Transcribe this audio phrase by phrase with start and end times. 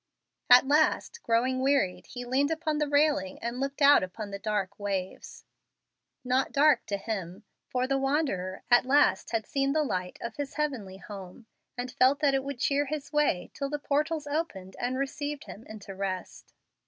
[0.49, 4.79] At last, growing wearied, he leaned upon the railing and looked out upon the dark
[4.79, 5.45] waves
[6.23, 10.55] not dark to him, for the wanderer at last had seen the light of his
[10.55, 11.45] heavenly home,
[11.77, 15.67] and felt that it would cheer his way till the portals opened and received him
[15.67, 16.55] into rest.